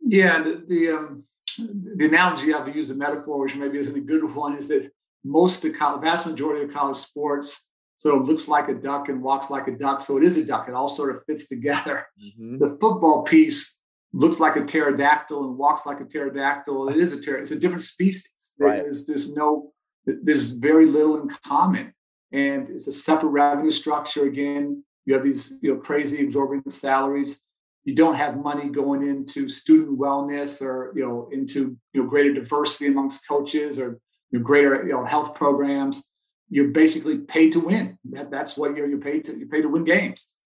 [0.00, 1.24] Yeah, the the, um,
[1.58, 4.90] the analogy I've used, the metaphor, which maybe isn't a good one, is that
[5.24, 9.22] most of college, vast majority of college sports sort of looks like a duck and
[9.22, 10.68] walks like a duck, so it is a duck.
[10.68, 12.06] It all sort of fits together.
[12.22, 12.58] Mm-hmm.
[12.58, 13.80] The football piece
[14.12, 16.88] looks like a pterodactyl and walks like a pterodactyl.
[16.88, 17.42] It is a pterodactyl.
[17.42, 18.54] It's a different species.
[18.58, 18.82] Right.
[18.82, 19.72] There's there's no
[20.06, 21.92] there's very little in common.
[22.32, 24.24] And it's a separate revenue structure.
[24.24, 27.42] Again, you have these you know, crazy exorbitant salaries.
[27.84, 32.32] You don't have money going into student wellness or you know into you know greater
[32.32, 36.10] diversity amongst coaches or you know, greater you know health programs.
[36.48, 37.98] You're basically paid to win.
[38.10, 39.38] That, that's what you're you're paid to.
[39.38, 40.38] You're paid to win games.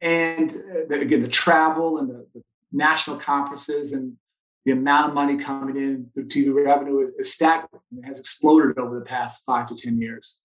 [0.00, 0.50] And
[0.90, 2.42] uh, again, the travel and the, the
[2.72, 4.16] national conferences and
[4.64, 7.82] the amount of money coming in through TV revenue is, is staggering.
[7.96, 10.42] It has exploded over the past five to 10 years.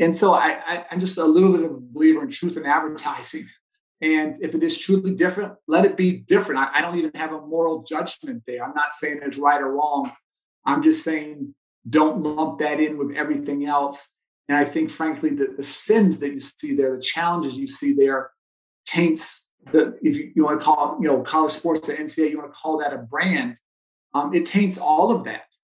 [0.00, 2.66] And so I, I, I'm just a little bit of a believer in truth in
[2.66, 3.46] advertising.
[4.00, 6.60] And if it is truly different, let it be different.
[6.60, 8.64] I, I, don't even have a moral judgment there.
[8.64, 10.10] I'm not saying it's right or wrong.
[10.66, 11.54] I'm just saying
[11.88, 14.12] don't lump that in with everything else.
[14.48, 17.92] And I think, frankly, that the sins that you see there, the challenges you see
[17.92, 18.30] there,
[18.86, 22.38] taints the if you, you want to call you know college sports the NCAA, you
[22.38, 23.56] want to call that a brand.
[24.14, 25.54] Um, it taints all of that.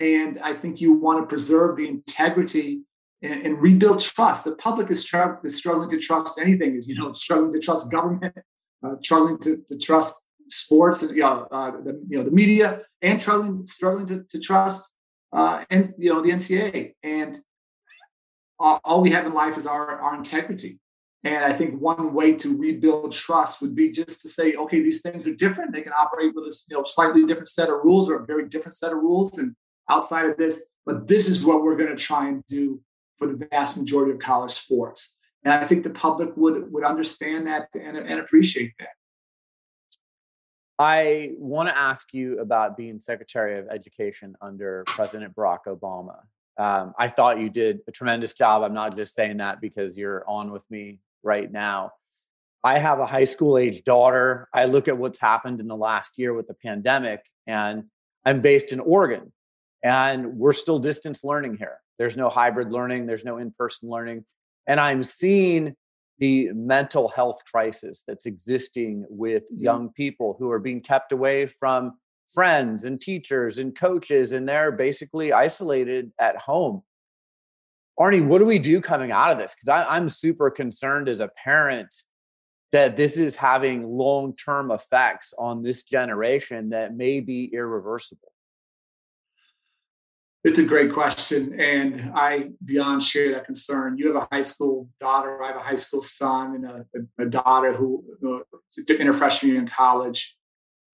[0.00, 2.82] And I think you want to preserve the integrity
[3.20, 4.44] and, and rebuild trust.
[4.44, 5.04] The public is,
[5.44, 6.76] is, struggling to trust anything.
[6.76, 8.34] Is you know struggling to trust government,
[8.84, 12.82] uh, struggling to, to, trust sports, and you know, uh, the you know the media,
[13.02, 14.94] and struggling struggling to, to trust
[15.32, 16.94] uh, and you know the NCAA.
[17.02, 17.36] And
[18.58, 20.78] all, all we have in life is our our integrity.
[21.24, 25.02] And I think one way to rebuild trust would be just to say, okay, these
[25.02, 25.72] things are different.
[25.72, 28.48] They can operate with a you know, slightly different set of rules or a very
[28.48, 29.36] different set of rules.
[29.36, 29.56] And
[29.90, 32.80] outside of this, but this is what we're going to try and do
[33.16, 35.18] for the vast majority of college sports.
[35.44, 38.88] And I think the public would would understand that and, and appreciate that.
[40.78, 46.20] I want to ask you about being Secretary of Education under President Barack Obama.
[46.56, 48.62] Um, I thought you did a tremendous job.
[48.62, 51.92] I'm not just saying that because you're on with me right now.
[52.64, 54.48] I have a high school age daughter.
[54.52, 57.84] I look at what's happened in the last year with the pandemic, and
[58.24, 59.32] I'm based in Oregon,
[59.82, 61.78] and we're still distance learning here.
[61.98, 64.24] There's no hybrid learning, there's no in person learning.
[64.66, 65.74] And I'm seeing
[66.18, 69.64] the mental health crisis that's existing with mm-hmm.
[69.64, 71.92] young people who are being kept away from
[72.28, 76.82] friends and teachers and coaches, and they're basically isolated at home.
[77.98, 79.54] Arne, what do we do coming out of this?
[79.54, 81.94] Because I'm super concerned as a parent
[82.70, 88.32] that this is having long term effects on this generation that may be irreversible.
[90.44, 91.60] It's a great question.
[91.60, 93.98] And I beyond share that concern.
[93.98, 97.26] You have a high school daughter, I have a high school son, and a, a,
[97.26, 98.04] daughter who
[98.68, 100.36] is in her freshman year in college.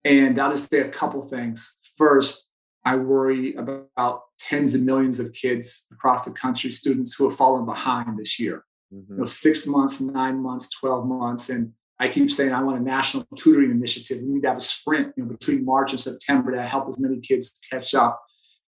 [0.03, 1.75] And I'll just say a couple things.
[1.95, 2.49] First,
[2.85, 7.65] I worry about tens of millions of kids across the country, students who have fallen
[7.65, 8.63] behind this year.
[8.93, 9.13] Mm-hmm.
[9.13, 11.49] You know, six months, nine months, 12 months.
[11.49, 14.21] And I keep saying I want a national tutoring initiative.
[14.21, 16.99] We need to have a sprint you know, between March and September to help as
[16.99, 18.21] many kids catch up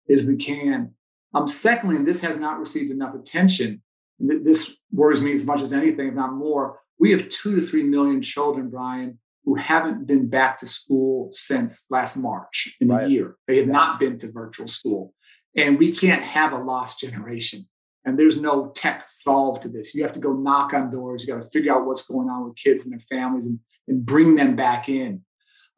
[0.09, 0.93] as we can.
[1.35, 3.83] Um, secondly, and this has not received enough attention,
[4.21, 6.79] this worries me as much as anything, if not more.
[6.99, 11.87] We have two to three million children, Brian, who haven't been back to school since
[11.91, 13.05] last March in right.
[13.05, 13.37] a year.
[13.47, 15.13] They have not been to virtual school.
[15.57, 17.69] And we can't have a lost generation.
[18.05, 19.95] And there's no tech solve to this.
[19.95, 21.23] You have to go knock on doors.
[21.23, 24.05] You got to figure out what's going on with kids and their families and, and
[24.05, 25.23] bring them back in.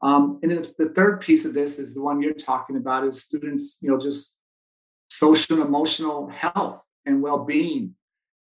[0.03, 3.23] Um, and then the third piece of this is the one you're talking about is
[3.23, 4.41] students, you know, just
[5.09, 7.95] social and emotional health and well-being.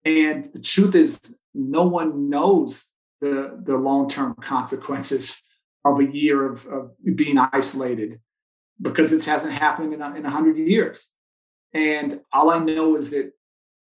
[0.05, 5.41] And the truth is, no one knows the, the long-term consequences
[5.85, 8.19] of a year of, of being isolated
[8.81, 11.13] because this hasn't happened in in 100 years.
[11.73, 13.31] And all I know is that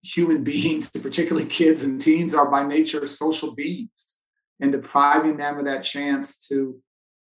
[0.03, 4.15] human beings, particularly kids and teens, are by nature social beings.
[4.59, 6.81] And depriving them of that chance to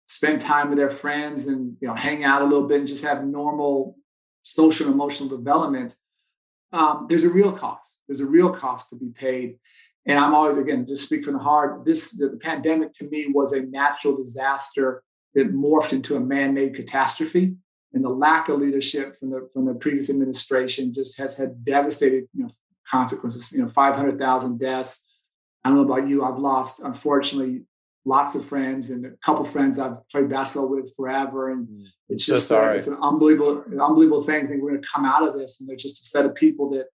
[0.09, 3.05] spend time with their friends and you know hang out a little bit and just
[3.05, 3.95] have normal
[4.41, 5.93] social and emotional development
[6.73, 9.59] um, there's a real cost there's a real cost to be paid
[10.05, 13.27] and i'm always again just speak from the heart this the, the pandemic to me
[13.27, 15.03] was a natural disaster
[15.35, 17.55] that morphed into a man-made catastrophe
[17.93, 22.27] and the lack of leadership from the from the previous administration just has had devastating
[22.33, 22.49] you know,
[22.89, 25.05] consequences you know 500000 deaths
[25.63, 27.63] i don't know about you i've lost unfortunately
[28.05, 31.51] lots of friends and a couple friends I've played basketball with forever.
[31.51, 31.85] And mm.
[32.09, 34.45] it's just so uh, it's an unbelievable, an unbelievable thing.
[34.45, 36.35] I think we're going to come out of this and there's just a set of
[36.35, 36.87] people that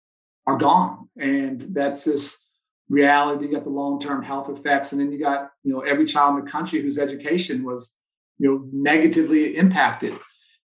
[0.48, 1.10] are gone.
[1.18, 2.43] And that's just
[2.90, 3.46] reality.
[3.46, 4.92] You got the long-term health effects.
[4.92, 7.98] And then you got, you know, every child in the country whose education was,
[8.38, 10.14] you know, negatively impacted.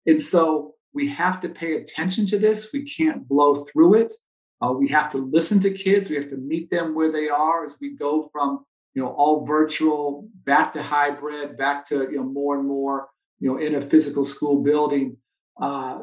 [0.06, 2.70] And so we have to pay attention to this.
[2.72, 4.12] We can't blow through it.
[4.60, 6.10] Uh, we have to listen to kids.
[6.10, 8.64] We have to meet them where they are as we go from
[8.98, 13.06] you know, all virtual, back to hybrid, back to you know more and more,
[13.38, 15.16] you know, in a physical school building.
[15.62, 16.00] Uh,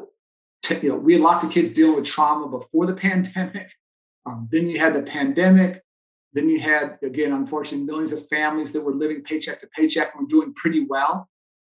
[0.62, 3.70] t- you know, we had lots of kids dealing with trauma before the pandemic.
[4.24, 5.82] Um, then you had the pandemic.
[6.36, 10.20] Then you had again, unfortunately, millions of families that were living paycheck to paycheck and
[10.20, 11.30] were doing pretty well,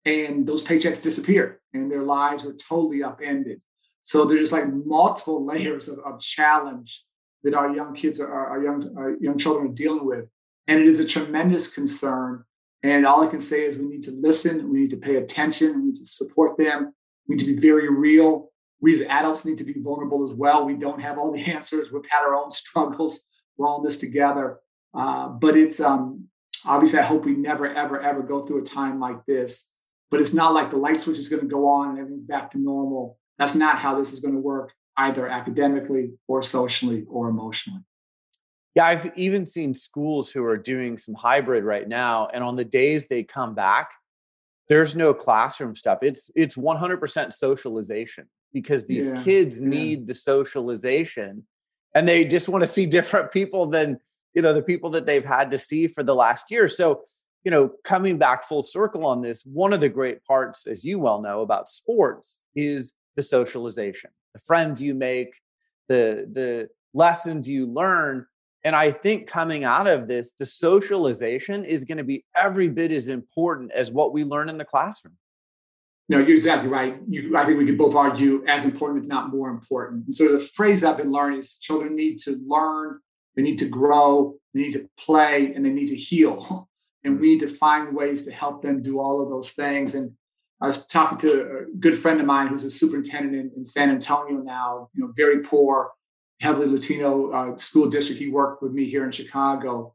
[0.04, 3.62] and those paychecks disappeared, and their lives were totally upended.
[4.02, 7.06] So there's just like multiple layers of, of challenge
[7.42, 10.26] that our young kids are, our young our young children are dealing with.
[10.68, 12.44] And it is a tremendous concern.
[12.82, 15.74] And all I can say is we need to listen, we need to pay attention,
[15.80, 16.92] we need to support them,
[17.26, 18.50] we need to be very real.
[18.82, 20.66] We as adults need to be vulnerable as well.
[20.66, 21.90] We don't have all the answers.
[21.90, 23.29] We've had our own struggles.
[23.60, 24.58] We're all in this together.
[24.94, 26.28] Uh, but it's um,
[26.64, 29.72] obviously, I hope we never, ever, ever go through a time like this.
[30.10, 32.50] But it's not like the light switch is going to go on and everything's back
[32.52, 33.18] to normal.
[33.38, 37.82] That's not how this is going to work, either academically or socially or emotionally.
[38.74, 42.64] Yeah, I've even seen schools who are doing some hybrid right now, and on the
[42.64, 43.90] days they come back,
[44.68, 45.98] there's no classroom stuff.
[46.02, 51.44] It's it's 100% socialization because these yeah, kids need the socialization,
[51.94, 54.00] and they just want to see different people than
[54.34, 56.68] you know the people that they've had to see for the last year.
[56.68, 57.02] So
[57.44, 60.98] you know, coming back full circle on this, one of the great parts, as you
[60.98, 65.34] well know, about sports is the socialization, the friends you make,
[65.88, 68.26] the the lessons you learn
[68.62, 72.92] and I think coming out of this, the socialization is going to be every bit
[72.92, 75.16] as important as what we learn in the classroom.
[76.10, 76.96] No, you're exactly right.
[77.08, 80.06] You, I think we could both argue as important, if not more important.
[80.06, 82.98] And so the phrase I've been learning is children need to learn,
[83.36, 86.68] they need to grow, they need to play, and they need to heal.
[87.02, 89.94] And we need to find ways to help them do all of those things.
[89.94, 90.12] And
[90.60, 93.88] I was talking to a good friend of mine who's a superintendent in, in San
[93.88, 95.92] Antonio now, you know, very poor
[96.42, 98.20] heavily Latino uh, school district.
[98.20, 99.94] He worked with me here in Chicago.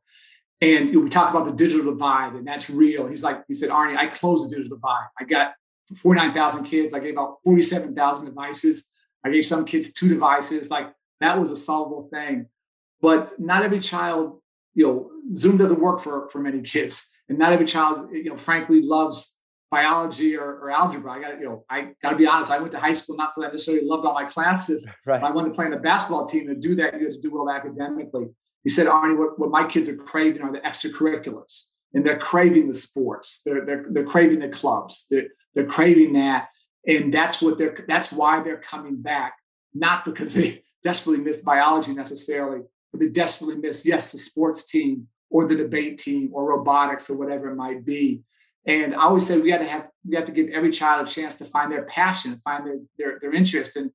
[0.62, 3.06] And you know, we talk about the digital divide, and that's real.
[3.06, 5.06] He's like, he said, Arne, I closed the digital divide.
[5.20, 5.54] I got
[5.94, 6.94] 49,000 kids.
[6.94, 8.90] I gave out 47,000 devices.
[9.24, 10.72] I gave some kids two devices.
[10.72, 12.48] Like that was a solvable thing.
[13.02, 14.42] But not every child,
[14.74, 17.10] you know, Zoom doesn't work for, for many kids.
[17.30, 19.38] And not every child, you know, frankly, loves
[19.72, 21.12] biology or, or algebra.
[21.12, 22.52] I got you know, I got to be honest.
[22.52, 24.88] I went to high school not because I necessarily loved all my classes.
[25.06, 25.22] Right.
[25.22, 26.48] I wanted to play on the basketball team.
[26.48, 28.28] To do that, you had to do well academically.
[28.64, 32.68] He said, Arne, what, what my kids are craving are the extracurriculars, and they're craving
[32.68, 33.42] the sports.
[33.46, 35.06] They're they're, they're craving the clubs.
[35.10, 36.50] They're they're craving that,
[36.86, 37.76] and that's what they're.
[37.88, 39.38] That's why they're coming back,
[39.74, 45.08] not because they desperately miss biology necessarily, but they desperately miss yes the sports team
[45.30, 48.24] or the debate team or robotics or whatever it might be.
[48.68, 51.12] And I always say we got to have we have to give every child a
[51.12, 53.76] chance to find their passion, find their their, their interest.
[53.76, 53.92] And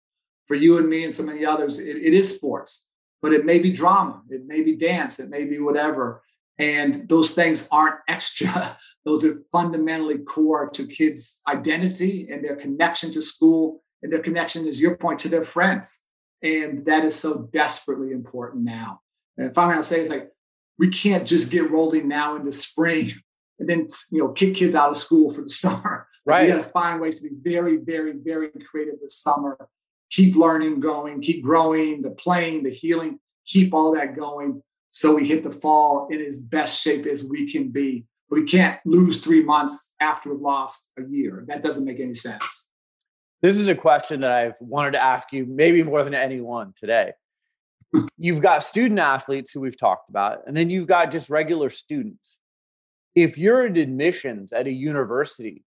[0.46, 2.88] for you and me and some of the others, it, it is sports,
[3.22, 6.22] but it may be drama, it may be dance, it may be whatever.
[6.60, 13.10] And those things aren't extra; those are fundamentally core to kids' identity and their connection
[13.12, 16.04] to school and their connection, as your point, to their friends.
[16.42, 19.00] And that is so desperately important now.
[19.36, 20.30] And finally, I'll say is like
[20.78, 23.12] we can't just get rolling now into spring
[23.58, 26.06] and then you know kick kids out of school for the summer.
[26.26, 26.46] Right.
[26.46, 29.56] We got to find ways to be very, very, very creative this summer.
[30.10, 35.26] Keep learning going, keep growing, the playing, the healing, keep all that going so we
[35.26, 38.06] hit the fall in as best shape as we can be.
[38.30, 41.44] We can't lose three months after we've lost a year.
[41.48, 42.68] That doesn't make any sense.
[43.42, 47.12] This is a question that I've wanted to ask you maybe more than anyone today.
[48.16, 52.40] you've got student athletes who we've talked about, and then you've got just regular students
[53.14, 55.64] if you're in admissions at a university,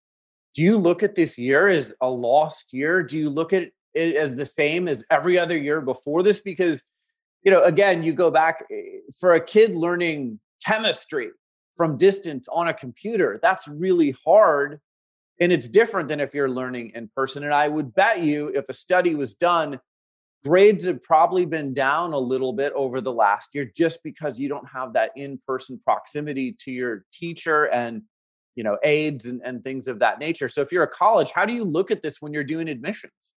[0.55, 3.03] do you look at this year as a lost year?
[3.03, 6.41] Do you look at it as the same as every other year before this?
[6.41, 6.83] Because,
[7.43, 11.29] you know, again, you go back eh, for a kid learning chemistry
[11.75, 14.79] from distance on a computer, that's really hard.
[15.39, 17.45] And it's different than if you're learning in person.
[17.45, 19.79] And I would bet you if a study was done,
[20.43, 24.49] grades have probably been down a little bit over the last year just because you
[24.49, 28.03] don't have that in-person proximity to your teacher and
[28.55, 31.45] you know aides and, and things of that nature so if you're a college how
[31.45, 33.33] do you look at this when you're doing admissions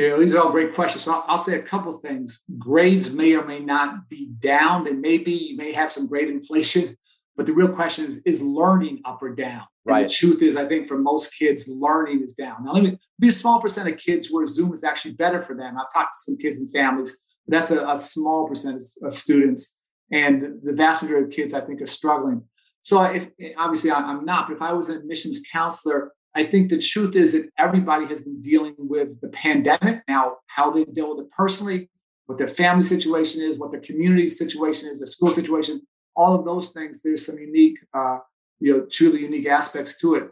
[0.00, 1.04] yeah, these are all great questions.
[1.04, 2.44] So I'll, I'll say a couple things.
[2.58, 4.84] Grades may or may not be down.
[4.84, 6.96] They may be, you may have some grade inflation,
[7.36, 9.62] but the real question is, is learning up or down?
[9.84, 10.06] Right.
[10.06, 12.64] the truth is, I think for most kids, learning is down.
[12.64, 15.54] Now, let me be a small percent of kids where Zoom is actually better for
[15.54, 15.76] them.
[15.76, 17.22] I've talked to some kids and families.
[17.46, 19.80] That's a, a small percentage of students.
[20.12, 22.44] And the vast majority of kids, I think, are struggling.
[22.82, 26.80] So, if obviously I'm not, but if I was an admissions counselor, I think the
[26.80, 30.02] truth is that everybody has been dealing with the pandemic.
[30.06, 31.90] Now, how they deal with it personally,
[32.26, 35.82] what their family situation is, what their community situation is, their school situation,
[36.14, 38.18] all of those things, there's some unique uh,
[38.60, 40.30] you know truly unique aspects to it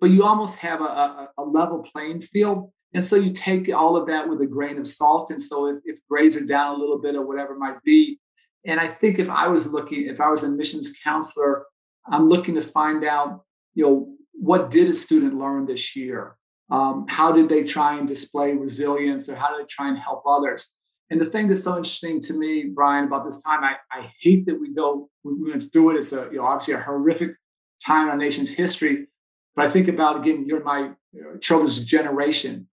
[0.00, 3.96] but you almost have a, a, a, level playing field and so you take all
[3.96, 6.78] of that with a grain of salt and so if, if grades are down a
[6.78, 8.18] little bit or whatever might be
[8.64, 11.64] and i think if i was looking if i was a admissions counselor
[12.10, 13.44] i'm looking to find out
[13.74, 14.13] you know
[14.48, 16.36] what did a student learn this year
[16.70, 20.22] um, how did they try and display resilience or how did they try and help
[20.26, 20.78] others
[21.10, 24.46] and the thing that's so interesting to me, Brian, about this time, I, I hate
[24.46, 25.96] that we go, we went through it.
[25.98, 27.36] It's a, you know, obviously a horrific
[27.84, 29.06] time in our nation's history.
[29.54, 30.92] But I think about again, you're my
[31.40, 32.68] children's generation.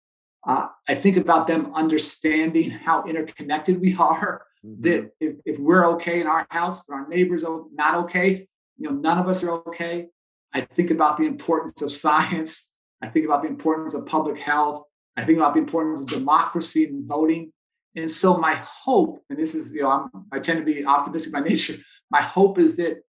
[0.46, 4.82] Uh, I think about them understanding how interconnected we are, mm-hmm.
[4.82, 8.46] that if, if we're okay in our house, but our neighbors are not okay,
[8.76, 10.08] you know, none of us are okay.
[10.57, 12.72] I think about the importance of science.
[13.02, 14.84] I think about the importance of public health.
[15.14, 17.52] I think about the importance of democracy and voting.
[17.94, 21.34] And so my hope, and this is, you know, I'm, I tend to be optimistic
[21.34, 21.74] by nature.
[22.11, 23.02] My hope is that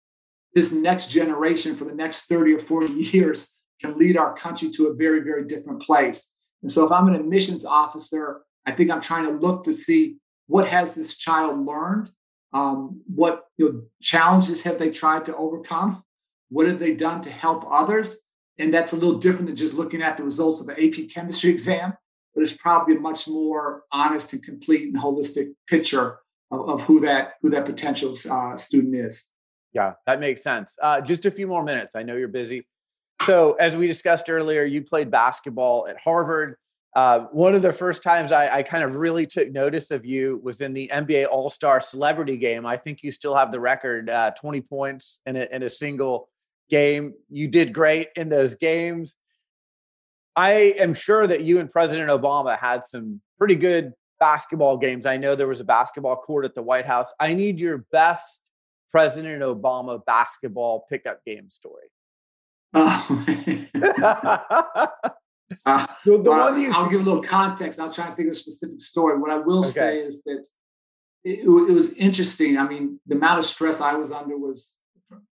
[0.54, 4.88] this next generation for the next 30 or 40 years can lead our country to
[4.88, 6.34] a very, very different place.
[6.64, 10.18] And so if I'm an admissions officer, I think I'm trying to look to see
[10.48, 12.12] what has this child learned?
[12.52, 16.04] Um, what you know, challenges have they tried to overcome?
[16.50, 18.22] What have they done to help others?
[18.60, 21.52] And that's a little different than just looking at the results of the AP chemistry
[21.52, 21.94] exam,
[22.34, 26.20] but it's probably a much more honest and complete and holistic picture
[26.52, 29.32] of, of who that who that potential uh, student is.
[29.74, 30.76] Yeah, that makes sense.
[30.82, 31.96] Uh, just a few more minutes.
[31.96, 32.66] I know you're busy.
[33.22, 36.56] So, as we discussed earlier, you played basketball at Harvard.
[36.96, 40.42] Uh, one of the first times I, I, kind of really took notice of you
[40.44, 42.66] was in the NBA All Star Celebrity Game.
[42.66, 46.30] I think you still have the record, uh, 20 points in a, in a single
[46.70, 47.14] game.
[47.30, 49.16] You did great in those games.
[50.36, 55.06] I am sure that you and President Obama had some pretty good basketball games.
[55.06, 57.14] I know there was a basketball court at the White House.
[57.20, 58.52] I need your best
[58.92, 61.88] President Obama basketball pickup game story.
[62.74, 63.26] Oh.
[65.66, 67.80] uh, the, the one you, I'll give a little context.
[67.80, 69.18] I'll try and think of a specific story.
[69.18, 69.70] What I will okay.
[69.70, 70.48] say is that
[71.24, 72.58] it, it, was interesting.
[72.58, 74.78] I mean, the amount of stress I was under was,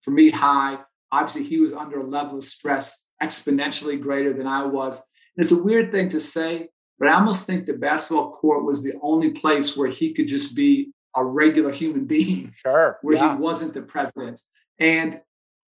[0.01, 0.79] for me, high.
[1.11, 4.97] Obviously, he was under a level of stress exponentially greater than I was.
[5.35, 8.83] And it's a weird thing to say, but I almost think the basketball court was
[8.83, 12.53] the only place where he could just be a regular human being.
[12.57, 12.97] Sure.
[13.01, 13.35] Where yeah.
[13.35, 14.39] he wasn't the president.
[14.79, 15.19] And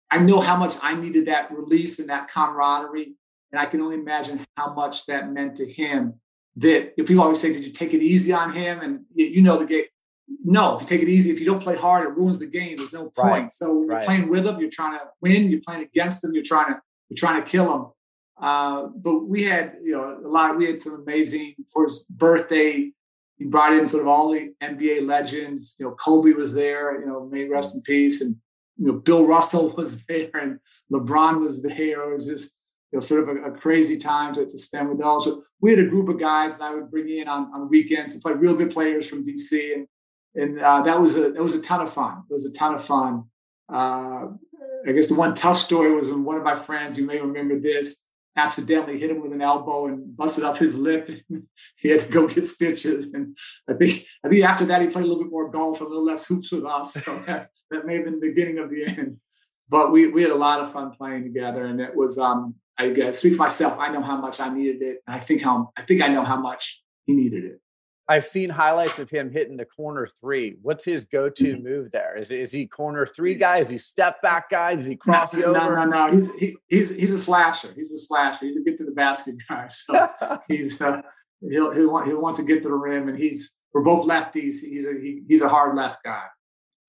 [0.09, 3.13] I know how much I needed that release and that camaraderie.
[3.51, 6.15] And I can only imagine how much that meant to him.
[6.57, 8.81] That people always say, Did you take it easy on him?
[8.81, 9.85] And you know the game.
[10.43, 12.77] No, if you take it easy, if you don't play hard, it ruins the game.
[12.77, 13.43] There's no point.
[13.43, 13.51] Right.
[13.51, 13.97] So right.
[13.97, 16.81] you're playing with them, you're trying to win, you're playing against them, you're trying to
[17.09, 17.91] you're trying to kill them.
[18.41, 20.57] Uh, but we had, you know, a lot.
[20.57, 22.91] We had some amazing for his birthday.
[23.37, 25.75] He brought in sort of all the NBA legends.
[25.79, 26.99] You know, Kobe was there.
[26.99, 28.21] You know, may rest in peace.
[28.21, 28.37] And
[28.77, 30.59] you know, Bill Russell was there, and
[30.91, 32.09] LeBron was there.
[32.09, 34.99] It was just you know, sort of a, a crazy time to, to spend with
[34.99, 35.25] those.
[35.25, 38.15] So we had a group of guys that I would bring in on, on weekends
[38.15, 39.87] to play real good players from DC, and
[40.35, 42.23] and uh, that was a that was a ton of fun.
[42.29, 43.25] It was a ton of fun.
[43.71, 44.27] Uh,
[44.87, 47.59] I guess the one tough story was when one of my friends, you may remember
[47.59, 48.05] this,
[48.35, 51.09] accidentally hit him with an elbow and busted up his lip.
[51.77, 53.07] he had to go get stitches.
[53.13, 53.37] And
[53.69, 56.05] I think I think after that he played a little bit more golf, a little
[56.05, 56.93] less hoops with us.
[56.93, 59.17] So that, that may have been the beginning of the end.
[59.69, 62.89] But we we had a lot of fun playing together, and it was um I
[62.89, 63.79] guess speak for myself.
[63.79, 66.23] I know how much I needed it, and I think how I think I know
[66.23, 67.60] how much he needed it.
[68.11, 70.57] I've seen highlights of him hitting the corner three.
[70.61, 71.63] What's his go-to mm-hmm.
[71.63, 72.17] move there?
[72.17, 73.59] Is is he corner three guy?
[73.59, 74.71] Is he step back guy?
[74.71, 75.53] Is he cross no, over?
[75.53, 76.13] No, no, no.
[76.13, 77.71] He's he, he's he's a slasher.
[77.73, 78.47] He's a slasher.
[78.47, 79.67] He's a get to the basket guy.
[79.67, 80.09] So
[80.49, 81.01] he's uh,
[81.49, 84.55] he'll he, want, he wants to get to the rim, and he's we're both lefties.
[84.59, 86.25] He's a he, he's a hard left guy.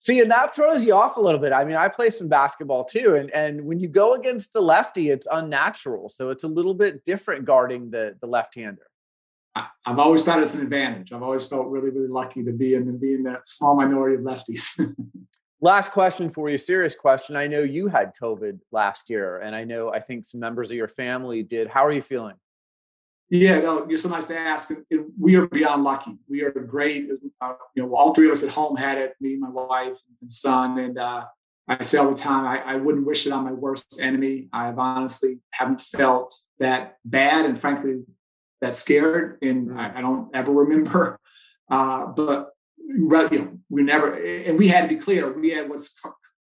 [0.01, 1.53] See, and that throws you off a little bit.
[1.53, 5.11] I mean, I play some basketball too, and and when you go against the lefty,
[5.11, 6.09] it's unnatural.
[6.09, 8.89] So it's a little bit different guarding the the left hander.
[9.55, 11.13] I, have always thought it's an advantage.
[11.13, 14.17] I've always felt really, really lucky to be in and be in that small minority
[14.17, 14.79] of lefties.
[15.61, 17.37] last question for you, serious question.
[17.37, 20.77] I know you had COVID last year, and I know I think some members of
[20.77, 21.69] your family did.
[21.69, 22.37] How are you feeling?
[23.31, 24.71] Yeah, no, you're so nice to ask.
[25.19, 26.19] We are beyond lucky.
[26.29, 27.09] We are great.
[27.41, 29.15] Uh, you know, all three of us at home had it.
[29.23, 30.79] Me, my wife, and son.
[30.79, 31.25] And uh,
[31.67, 34.49] I say all the time, I, I wouldn't wish it on my worst enemy.
[34.53, 38.03] I've honestly haven't felt that bad, and frankly,
[38.63, 41.19] that scared, and I, I don't ever remember.
[41.71, 45.33] Uh, but you know, we never, and we had to be clear.
[45.33, 45.99] We had what's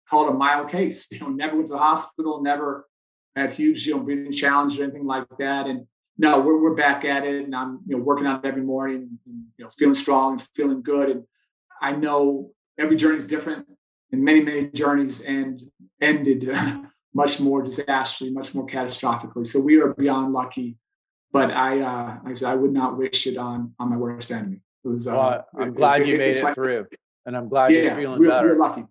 [0.09, 1.07] called a mild case.
[1.13, 2.89] You know, never went to the hospital, never
[3.37, 5.67] had huge, you know, breathing challenges or anything like that.
[5.67, 5.87] And
[6.19, 9.45] no, we're we're back at it, and I'm you know working out every morning, and,
[9.57, 11.11] you know, feeling strong and feeling good.
[11.11, 11.25] And
[11.81, 13.69] I know every journey is different,
[14.11, 15.63] and many many journeys and
[16.01, 16.51] ended
[17.15, 19.47] much more disastrously, much more catastrophically.
[19.47, 20.77] So we are beyond lucky
[21.33, 24.31] but I, uh, like I said, I would not wish it on on my worst
[24.33, 24.61] enemy.
[24.85, 25.07] It was.
[25.07, 26.87] Uh, well, I'm it, glad it, you made it like, through,
[27.27, 28.49] and I'm glad yeah, you're feeling real, better.
[28.49, 28.85] Real lucky,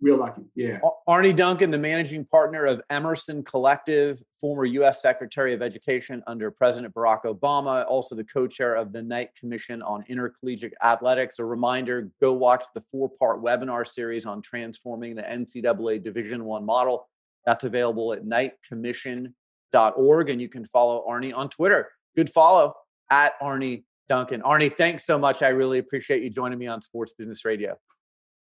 [0.00, 0.42] real lucky.
[0.54, 0.80] Yeah.
[1.06, 5.00] Arne Duncan, the managing partner of Emerson Collective, former U.S.
[5.00, 10.04] Secretary of Education under President Barack Obama, also the co-chair of the Knight Commission on
[10.08, 11.38] Intercollegiate Athletics.
[11.38, 17.08] A reminder: go watch the four-part webinar series on transforming the NCAA Division One model.
[17.46, 19.34] That's available at Knight Commission
[19.74, 21.88] org, and you can follow Arne on Twitter.
[22.16, 22.74] Good follow
[23.10, 24.42] at Arne Duncan.
[24.42, 25.42] Arne, thanks so much.
[25.42, 27.76] I really appreciate you joining me on Sports Business Radio.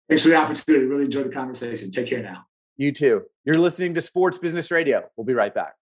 [0.08, 0.84] Thanks for the opportunity.
[0.84, 1.90] Really enjoyed the conversation.
[1.90, 2.44] Take care now.
[2.76, 3.22] You too.
[3.44, 5.04] You're listening to Sports Business Radio.
[5.16, 5.74] We'll be right back.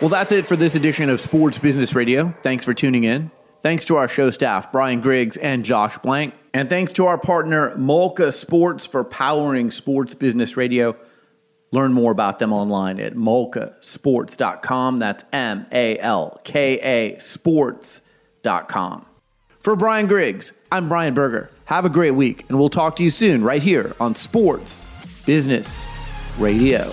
[0.00, 2.32] Well, that's it for this edition of Sports Business Radio.
[2.44, 3.32] Thanks for tuning in.
[3.62, 6.34] Thanks to our show staff, Brian Griggs and Josh Blank.
[6.58, 10.96] And thanks to our partner, Malka Sports, for powering Sports Business Radio.
[11.70, 14.98] Learn more about them online at malkasports.com.
[14.98, 19.06] That's M A L K A sports.com.
[19.60, 21.48] For Brian Griggs, I'm Brian Berger.
[21.66, 24.88] Have a great week, and we'll talk to you soon right here on Sports
[25.26, 25.86] Business
[26.38, 26.92] Radio.